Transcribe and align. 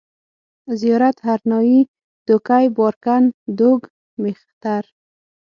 زيارت، 0.79 1.17
هرنايي، 1.27 1.79
دوکۍ، 2.27 2.65
بارکن، 2.77 3.23
دوگ، 3.59 3.81
مېختر 4.21 4.83